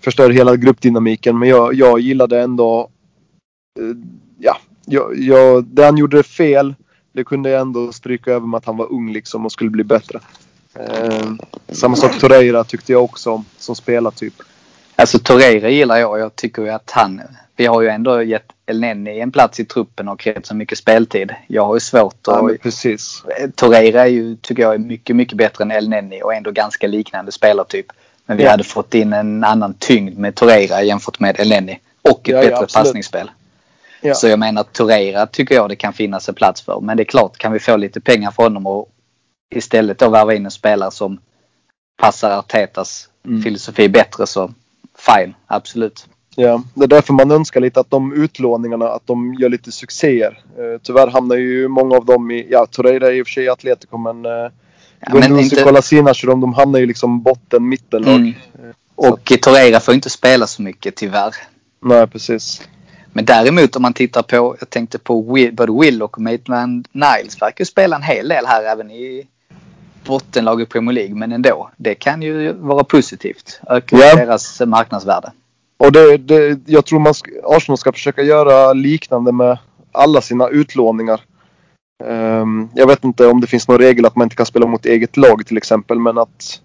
[0.00, 1.38] förstör hela gruppdynamiken.
[1.38, 2.88] Men jag, jag gillade ändå...
[3.80, 3.96] eh,
[4.38, 6.74] ja, jag, jag, det han gjorde fel.
[7.12, 9.84] Det kunde jag ändå stryka över med att han var ung liksom och skulle bli
[9.84, 10.20] bättre.
[10.74, 11.32] Eh,
[11.68, 14.34] samma sak Torreira tyckte jag också om som spelartyp.
[15.00, 16.18] Alltså Torreira gillar jag.
[16.18, 17.22] Jag tycker ju att han...
[17.56, 21.34] Vi har ju ändå gett Elneny en plats i truppen och rätt så mycket speltid.
[21.46, 22.44] Jag har ju svårt Ja, att...
[22.44, 23.22] men precis.
[23.54, 27.32] Torreira är ju, tycker jag, är mycket, mycket bättre än Elneny och ändå ganska liknande
[27.32, 27.86] spelartyp.
[28.26, 28.50] Men vi Ja.
[28.50, 31.78] hade fått in en annan tyngd med Torreira jämfört med Elneny.
[32.02, 33.30] Och ett Ja, ja, bättre passningsspel.
[34.00, 34.14] Ja.
[34.14, 36.80] Så jag menar Torreira tycker jag det kan finnas en plats för.
[36.80, 38.88] Men det är klart, kan vi få lite pengar för honom och
[39.54, 41.20] istället då värva in en spelare som
[42.02, 43.42] passar Artetas Mm.
[43.42, 44.52] filosofi bättre så
[45.06, 46.06] fine, absolut.
[46.36, 50.38] Ja, det är därför man önskar lite att de utlåningarna, att de gör lite succéer.
[50.58, 53.44] Eh, tyvärr hamnar ju många av dem i, ja Torreira är i och för sig
[53.44, 54.50] i Atletico men eh,
[55.02, 58.14] Ja, men Guendouzi, inte- Kolasinac, de, de hamnar ju liksom botten, mittenlag.
[58.16, 58.34] Mm.
[58.94, 61.34] Och Torreira får inte spela så mycket tyvärr.
[61.82, 62.62] Nej precis.
[63.12, 67.42] Men däremot om man tittar på, jag tänkte på Will, både Will och Maitland Niles
[67.42, 69.26] verkar ju spela en hel del här även i
[70.04, 71.14] bottenlag i Premier League.
[71.14, 73.60] Men ändå, det kan ju vara positivt.
[73.68, 74.14] Öka Ja.
[74.16, 75.32] deras marknadsvärde.
[75.78, 79.58] Och det, det, jag tror man ska, Arsenal ska försöka göra liknande med
[79.92, 81.20] alla sina utlåningar.
[82.04, 84.86] Ehm, jag vet inte om det finns någon regel att man inte kan spela mot
[84.86, 86.60] eget lag till exempel men att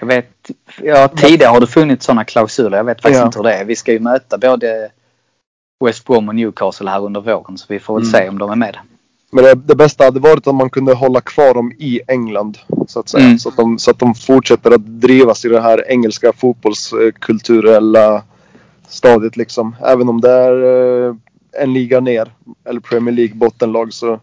[0.00, 0.50] Jag vet,
[0.82, 2.76] ja, tidigare har det funnits sådana klausuler.
[2.76, 3.26] Jag vet faktiskt Ja.
[3.26, 3.64] inte hur det är.
[3.64, 4.90] Vi ska ju möta både
[5.84, 8.12] West Brom och Newcastle här under våren så vi får väl Mm.
[8.12, 8.76] se om de är med.
[9.34, 12.58] Men det, det bästa hade varit om man kunde hålla kvar dem i England.
[12.88, 13.24] Så att säga.
[13.24, 13.38] Mm.
[13.38, 18.22] Så, att de, så att de fortsätter att drivas i det här engelska fotbollskulturella
[18.88, 19.76] stadiet liksom.
[19.84, 20.62] Även om det är
[21.08, 21.14] eh,
[21.62, 22.32] en liga ner.
[22.68, 24.16] Eller Premier League bottenlag så,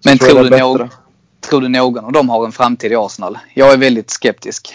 [0.00, 0.90] så Men tror tror du, är nå- bättre.
[1.48, 3.38] tror du någon av dem har en framtid i Arsenal?
[3.54, 4.74] Jag är väldigt skeptisk.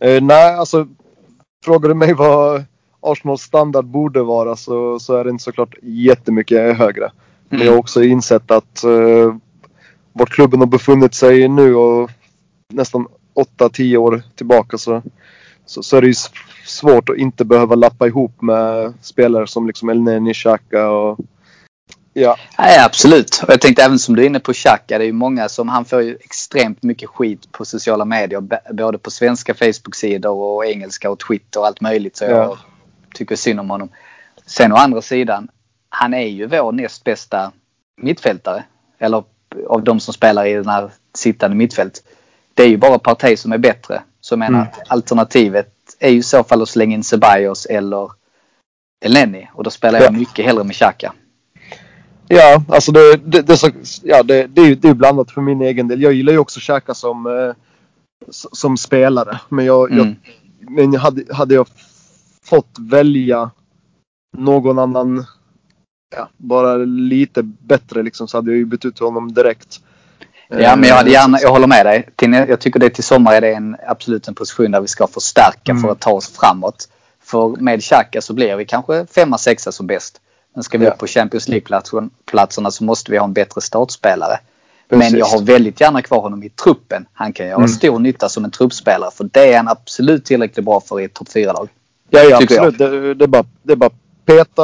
[0.00, 0.86] Eh, nej, alltså
[1.64, 2.64] frågar du mig vad
[3.00, 7.10] Arsenals standard borde vara så, så är den såklart jättemycket högre.
[7.52, 7.66] Men Mm.
[7.66, 9.34] jag har också insett att eh,
[10.12, 12.10] vart klubben har befunnit sig nu och
[12.68, 13.06] nästan
[13.58, 15.02] 8-10 år tillbaka så,
[15.66, 16.14] så, så är det ju
[16.66, 21.18] svårt att inte behöva lappa ihop med spelare som liksom Elneny, Xhaka och
[22.12, 22.36] ja.
[22.58, 23.42] Nej, absolut.
[23.46, 24.98] Och jag tänkte även som du är inne på Xhaka.
[24.98, 28.42] Det är ju många som, han får ju extremt mycket skit på sociala medier.
[28.72, 32.16] Både på svenska Facebook-sidor och engelska och Twitter och allt möjligt.
[32.16, 32.58] Så jag Ja.
[33.14, 33.88] tycker synd om honom.
[34.46, 35.48] Sen å andra sidan,
[35.94, 37.52] han är ju vår näst bästa
[38.00, 38.64] mittfältare.
[38.98, 39.24] Eller
[39.68, 42.02] av de som spelar i den här sittande mittfält.
[42.54, 44.02] Det är ju bara Partey som är bättre.
[44.20, 44.68] Så jag menar Mm.
[44.72, 48.10] att alternativet är ju i så fall att slänga in Ceballos eller
[49.04, 49.46] Elneny.
[49.54, 50.18] Och då spelar jag Ja.
[50.18, 51.12] mycket hellre med Xhaka.
[52.28, 53.70] Ja, alltså det, det, det, så,
[54.02, 56.02] ja, det, det, är ju- det är blandat för min egen del.
[56.02, 57.54] Jag gillar ju också Xhaka som, eh,
[58.30, 59.40] som spelare.
[59.48, 60.16] Men, jag, jag, Mm.
[60.60, 61.66] men hade, hade jag
[62.44, 63.50] fått välja
[64.36, 65.24] någon annan,
[66.16, 69.80] ja, bara lite bättre liksom, så hade jag ju bytt ut honom direkt.
[70.48, 72.08] Ja, men jag hade Eh, gärna, jag håller med dig.
[72.16, 75.06] Till, jag tycker det till sommar är det en, absolut en position där vi ska
[75.06, 75.82] förstärka Mm.
[75.82, 76.88] för att ta oss framåt.
[77.24, 80.20] För med Xhaka så blir vi kanske femma, sexa som bäst.
[80.54, 80.90] Men ska vi Ja.
[80.90, 84.38] upp på Champions League-platserna så måste vi ha en bättre startspelare.
[84.88, 85.10] Precis.
[85.10, 87.06] Men jag har väldigt gärna kvar honom i truppen.
[87.12, 87.68] Han kan göra Mm.
[87.68, 89.10] stor nytta som en truppspelare.
[89.14, 91.68] För det är han absolut tillräckligt bra för i ett topp 4-lag.
[92.10, 92.78] Ja, ja absolut.
[92.78, 93.90] Det, det, är bara, det är bara
[94.26, 94.62] peta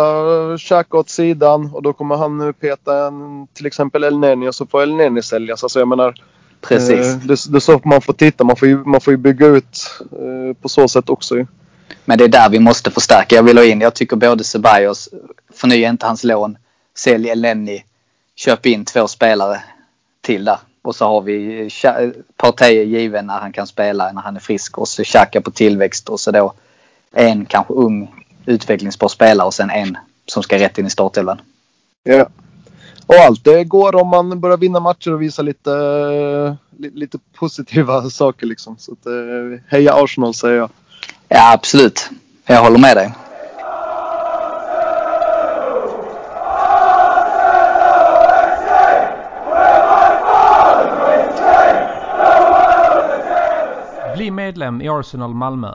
[0.59, 4.55] Xhaka åt sidan och då kommer han nu peta en, till exempel El Neni och
[4.55, 5.63] så får El Neni säljas.
[5.63, 6.15] Alltså jag menar,
[6.61, 7.07] Precis.
[7.07, 8.45] Eh, Det, det är så man får titta.
[8.45, 11.47] Man får ju, man får ju bygga ut eh, på så sätt också ju.
[12.05, 13.37] Men det är där vi måste förstärka.
[13.37, 15.09] Jag vill ha in, jag tycker både Ceballos,
[15.55, 16.59] förnya inte hans lån,
[16.97, 17.83] sälj Elneny,
[18.37, 19.61] köp in två spelare
[20.21, 20.59] till där.
[20.83, 24.79] Och så har vi Cha- Partey given när han kan spela, när han är frisk.
[24.79, 26.53] Och så Xhaka på tillväxt och så då
[27.13, 31.41] en kanske ung utvecklingsbar spelare och sen en som ska rätt in i startelvan.
[32.03, 32.27] Ja.
[33.07, 37.19] Och allt det går om man börjar vinna matcher och visa lite, eh, li- lite
[37.39, 38.77] positiva saker liksom.
[38.79, 40.71] Så att, eh, heja Arsenal säger jag.
[41.29, 42.11] Ja, absolut.
[42.47, 43.15] Jag håller med dig.
[54.17, 55.75] Bli medlem i Arsenal Malmö.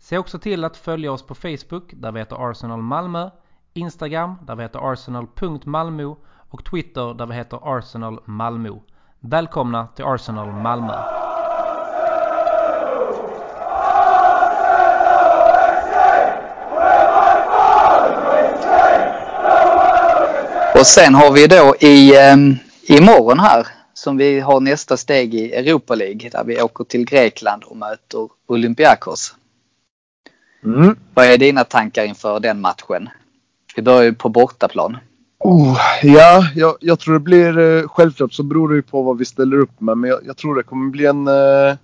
[0.00, 3.30] Se också till att följa oss på Facebook där vi heter Arsenal Malmö,
[3.74, 6.16] Instagram där vi heter arsenal.malmo
[6.50, 8.70] och Twitter där vi heter Arsenal Malmö.
[9.20, 10.94] Välkomna till Arsenal Malmö!
[20.74, 25.34] Och sen har vi då i ehm, i morgon här som vi har nästa steg
[25.34, 29.34] i Europa League där vi åker till Grekland och möter Olympiakos.
[30.64, 30.96] Mm.
[31.14, 33.08] Vad är dina tankar inför den matchen?
[33.76, 34.96] Vi börjar ju på bortaplan.
[35.38, 37.58] Oh, ja, jag, jag tror det blir...
[37.58, 39.98] eh, Självklart så beror det ju på vad vi ställer upp med.
[39.98, 41.28] Men jag, jag tror det kommer bli en...
[41.28, 41.76] eh,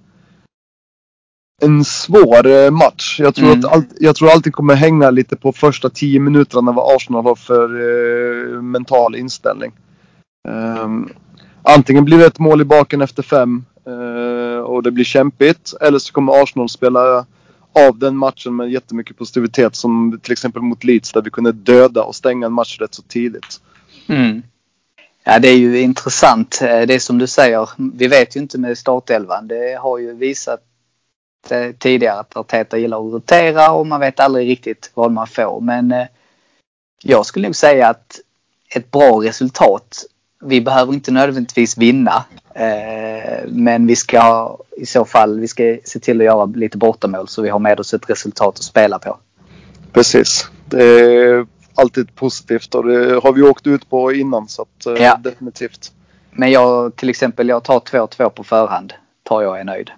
[1.63, 3.21] En svår eh, match.
[3.21, 3.59] Jag tror, Mm.
[3.59, 7.35] att allt, jag tror alltid kommer hänga lite på första tio minuterna vad Arsenal har
[7.35, 7.65] för
[8.55, 9.73] eh, mental inställning.
[10.49, 11.09] Ehm,
[11.63, 15.75] antingen blir det ett mål i baken efter fem eh, och det blir kämpigt.
[15.81, 17.27] Eller så kommer Arsenal spela
[17.75, 22.03] av den matchen med jättemycket positivitet som till exempel mot Leeds där vi kunde döda
[22.03, 23.61] och stänga en match rätt så tidigt.
[24.09, 24.43] Mm.
[25.25, 26.61] Ja, det är ju intressant.
[26.63, 29.49] Eh, det är som du säger, vi vet ju inte med startelvan.
[29.49, 30.61] Det har ju visat
[31.51, 35.61] eh, tidigare att Arteta gillar att rotera och man vet aldrig riktigt vad man får.
[35.61, 36.07] Men eh,
[37.03, 38.21] jag skulle nog säga att
[38.69, 40.05] ett bra resultat,
[40.44, 42.24] vi behöver inte nödvändigtvis vinna.
[42.54, 47.28] eh, Men vi ska i så fall, vi ska se till att göra lite bortamål
[47.28, 49.18] så vi har med oss ett resultat att spela på.
[49.92, 50.48] Precis.
[50.66, 55.02] Det är alltid positivt och det har vi åkt ut på innan så att, eh,
[55.04, 55.16] Ja.
[55.16, 55.92] definitivt.
[56.30, 58.92] Men jag till exempel, jag tar 2-2 på förhand.
[59.22, 59.90] Tar jag är nöjd.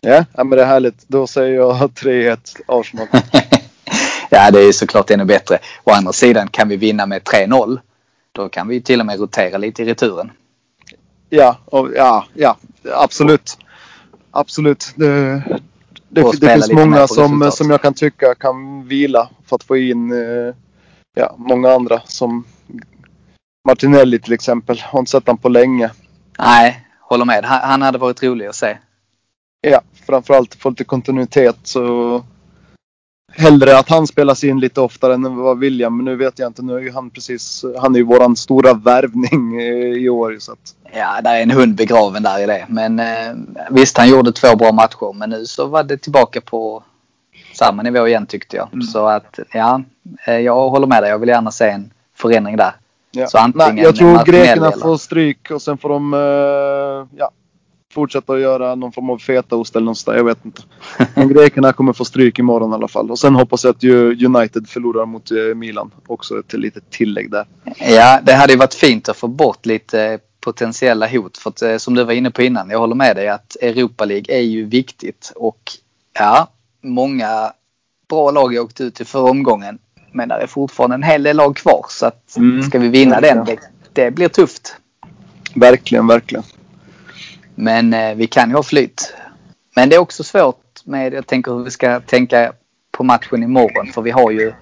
[0.00, 1.04] Ja, ja men det är härligt.
[1.08, 3.06] Då säger jag 3-1 Arsenal.
[4.30, 5.58] ja, det är såklart ännu bättre.
[5.84, 7.78] Å andra sidan kan vi vinna med 3-0.
[8.36, 10.30] Då kan vi till och med rotera lite i returen.
[11.28, 12.56] ja, och, ja, ja,
[12.94, 13.58] absolut.
[14.30, 14.92] Absolut.
[14.96, 15.42] Det,
[16.08, 20.12] det, det finns många som, som jag kan tycka kan vila för att få in
[20.12, 20.54] eh,
[21.14, 22.44] ja, många andra som
[23.68, 24.78] Martinelli till exempel.
[24.80, 25.90] Har inte sett han på länge.
[26.38, 27.44] Nej, håller med.
[27.44, 28.78] Han, han hade varit rolig att se.
[29.60, 32.24] Ja, framförallt få lite kontinuitet så
[33.36, 35.96] hellre att han spelas in lite oftare än vad William.
[35.96, 36.62] Men nu vet jag inte.
[36.62, 40.36] Nu är ju han precis, han är ju våran stora värvning eh, i år.
[40.40, 42.66] Så att, Ja, där är en hund begraven där i det.
[42.68, 43.34] Men eh,
[43.70, 45.12] visst, han gjorde två bra matcher.
[45.14, 46.82] Men nu så var det tillbaka på
[47.54, 48.84] samma nivå igen tyckte jag.
[48.84, 49.82] Så att, ja,
[50.26, 51.10] eh, jag håller med dig.
[51.10, 52.72] Jag vill gärna se en förändring där.
[53.10, 53.26] ja.
[53.26, 56.12] Så antingen Nej, jag tror grekerna får stryk och sen får de
[57.16, 57.30] ja,
[57.96, 60.16] fortsätta att göra någon form av fetaost eller något sånt där.
[60.16, 60.62] Jag vet inte.
[61.14, 63.10] Men grekerna kommer få stryk imorgon i alla fall.
[63.10, 63.84] Och sen hoppas jag att
[64.24, 65.90] United förlorar mot eh, Milan.
[66.06, 67.46] Också ett litet tillägg där.
[67.78, 71.38] Ja, det hade ju varit fint att få bort lite potentiella hot.
[71.38, 74.04] För att, eh, som du var inne på innan, jag håller med dig att Europa
[74.04, 75.32] League är ju viktigt.
[75.36, 75.60] Och
[76.18, 76.48] ja,
[76.82, 77.52] många
[78.08, 79.78] bra lag har åkt ut i förra omgången.
[80.12, 81.86] Men det är fortfarande en hel del lag kvar.
[81.88, 82.62] Så att Mm.
[82.62, 83.58] ska vi vinna den, det,
[83.92, 84.76] det blir tufft.
[85.54, 86.44] Verkligen, verkligen.
[87.58, 89.14] Men eh, vi kan ju ha flyt.
[89.76, 92.52] Men det är också svårt med, jag tänker hur vi ska tänka
[92.90, 93.86] på matchen imorgon.
[93.92, 94.52] För vi har ju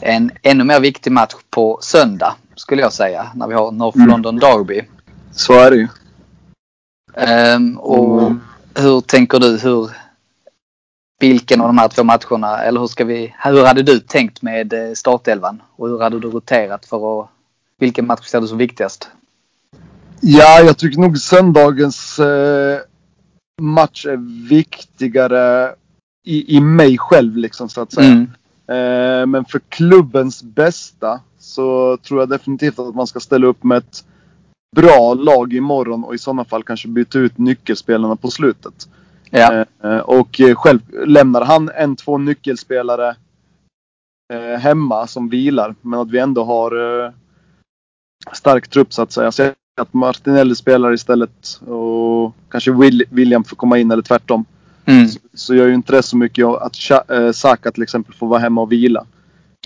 [0.00, 3.30] en ännu mer viktig match på söndag skulle jag säga.
[3.34, 4.08] När vi har North Mm.
[4.10, 4.82] London Derby.
[5.32, 5.88] Så är det ju.
[7.14, 8.40] Ehm, och Mm.
[8.74, 9.58] hur tänker du?
[9.58, 9.90] Hur,
[11.20, 14.72] vilken av de här två matcherna, eller hur ska vi, hur hade du tänkt med
[14.72, 15.62] eh, startelvan?
[15.76, 17.28] Och hur hade du roterat för att,
[17.78, 19.08] vilken match ser du som viktigast?
[20.20, 22.80] Ja, jag tycker nog söndagens eh,
[23.62, 25.74] match är viktigare
[26.24, 28.06] i, i mig själv liksom så att säga.
[28.06, 28.30] Mm.
[28.68, 33.78] Eh, men för klubbens bästa så tror jag definitivt att man ska ställa upp med
[33.78, 34.04] ett
[34.76, 38.88] bra lag imorgon och i sådana fall kanske byta ut nyckelspelarna på slutet.
[39.30, 39.64] Ja.
[39.82, 43.16] Eh, och själv lämnar han en, två nyckelspelare
[44.32, 45.74] eh, hemma som vilar.
[45.80, 47.12] Men att vi ändå har eh,
[48.32, 49.32] stark trupp så att säga.
[49.32, 54.44] Så att Martinelli spelar istället och kanske Will, William får komma in eller tvärtom.
[54.84, 55.08] Mm.
[55.08, 58.26] Så, så gör ju inte det så mycket att Cha- eh, Saka till exempel får
[58.26, 59.04] vara hemma och vila.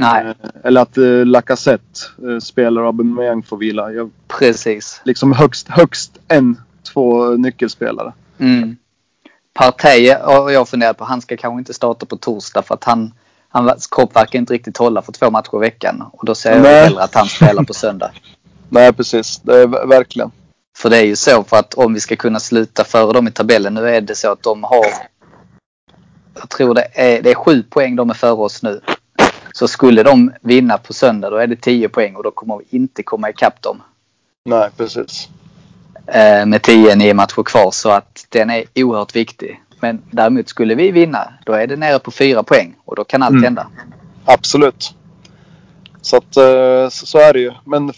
[0.00, 3.92] Nej, Eh, eller att eh, Lacazette eh, spelar och Aubameyang får vila.
[3.92, 5.00] Jag, precis.
[5.04, 6.60] liksom högst, högst en,
[6.92, 8.12] två nyckelspelare.
[8.38, 8.76] Mm.
[9.52, 11.04] Partey har jag funderat på.
[11.04, 13.14] Han ska kanske inte starta på torsdag för att han,
[13.48, 16.04] hans kropp verkar inte riktigt hålla för två matcher i veckan.
[16.12, 16.84] Och då säger jag Nej.
[16.84, 18.10] hellre att han spelar på söndag.
[18.70, 20.30] Nej precis, det är ver- verkligen.
[20.78, 23.30] För det är ju så för att om vi ska kunna sluta före dem i
[23.30, 23.74] tabellen.
[23.74, 24.84] Nu är det så att de har
[26.34, 28.80] Jag tror det är, det är sju poäng de är före oss nu.
[29.52, 32.64] Så skulle de vinna på söndag då är det 10 poäng och då kommer vi
[32.76, 33.82] inte komma ikapp dem.
[34.44, 35.28] Nej precis.
[36.06, 39.60] Eh, med 10-9 matcher kvar så att den är oerhört viktig.
[39.80, 43.22] Men däremot skulle vi vinna då är det nere på 4 poäng och då kan
[43.22, 43.44] allt Mm.
[43.44, 43.66] hända.
[44.24, 44.94] Absolut.
[46.02, 47.52] Så att eh, så är det ju.
[47.64, 47.92] Men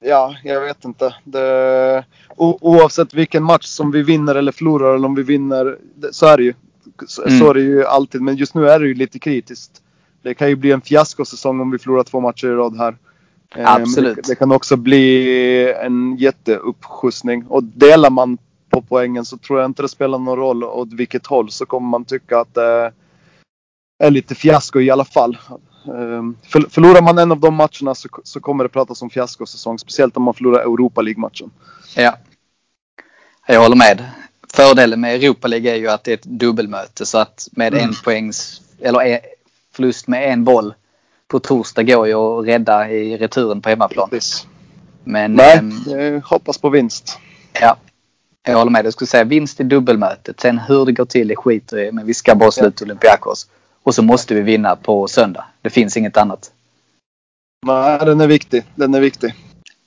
[0.00, 1.14] ja, jag vet inte.
[1.24, 2.04] Det,
[2.36, 5.78] o, oavsett vilken match som vi vinner eller förlorar eller om vi vinner.
[5.94, 6.54] det- Så är det ju.
[7.06, 7.38] Så, Mm.
[7.38, 8.22] så är det ju alltid.
[8.22, 9.82] Men just nu är det ju lite kritiskt.
[10.22, 12.96] Det kan ju bli en fiaskosäsong om vi förlorar två matcher i rad här.
[13.56, 14.16] Eh, Absolut.
[14.16, 17.46] Det, det kan också bli en jätteuppskjutsning.
[17.46, 18.38] Och delar man
[18.70, 21.88] på poängen så tror jag inte det spelar någon roll åt vilket håll så kommer
[21.88, 22.92] man tycka att det
[23.98, 25.38] är lite fiasko i alla fall.
[25.88, 29.78] Ehm, För, förlorar man en av de matcherna så, så kommer det pratas om fiaskosäsong.
[29.78, 31.50] Speciellt om man förlorar Europa League-matchen.
[31.96, 32.16] Ja.
[33.46, 34.04] Jag håller med.
[34.52, 37.88] Fördelen med Europa League är ju att det är ett dubbelmöte så att med Mm.
[37.88, 39.20] en poängs eller
[39.72, 40.74] förlust med en boll
[41.28, 44.10] på torsdag går ju att rädda i returen på hemmaplan.
[44.10, 44.46] Precis.
[45.04, 47.18] Men Nej, ehm, jag hoppas på vinst.
[47.52, 47.76] ja,
[48.42, 48.84] jag håller med.
[48.86, 50.40] Jag skulle säga vinst i dubbelmötet.
[50.40, 51.92] Sen hur det går till det skiter i.
[51.92, 53.46] Men vi ska bara sluta Olympiakos.
[53.82, 55.44] Och så måste vi vinna på söndag.
[55.62, 56.52] Det finns inget annat.
[57.66, 58.64] Nej, den är viktig.
[58.74, 59.34] Den är viktig.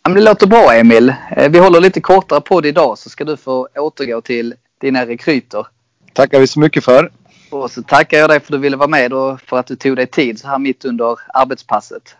[0.03, 1.13] Ja, men det låter bra Emil.
[1.37, 5.05] Eh, Vi håller lite kortare på det idag så ska du få återgå till dina
[5.05, 5.67] rekryter.
[6.13, 7.11] Tackar vi så mycket för.
[7.49, 9.75] Och så tackar jag dig för att du ville vara med och för att du
[9.75, 12.15] tog dig tid så här mitt under arbetspasset.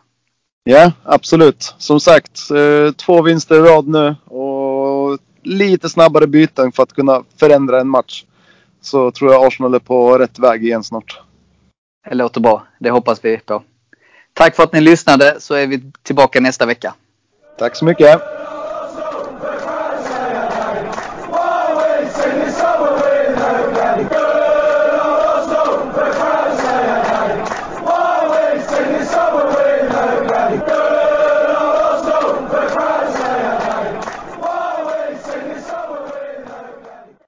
[0.64, 1.76] Ja, absolut.
[1.78, 7.24] Som sagt, eh, två vinster i rad nu och lite snabbare byten för att kunna
[7.38, 8.26] förändra en match.
[8.82, 11.22] Så tror jag Arsenal är på rätt väg igen snart.
[12.10, 12.68] Det låter bra.
[12.80, 13.64] Det hoppas vi på.
[14.34, 16.94] Tack för att ni lyssnade så är vi tillbaka nästa vecka.
[17.58, 18.22] Tack så mycket.